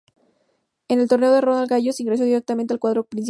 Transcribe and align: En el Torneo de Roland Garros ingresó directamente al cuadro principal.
En 0.87 0.99
el 0.99 1.07
Torneo 1.07 1.31
de 1.31 1.41
Roland 1.41 1.69
Garros 1.69 1.99
ingresó 1.99 2.23
directamente 2.23 2.73
al 2.73 2.79
cuadro 2.79 3.03
principal. 3.03 3.19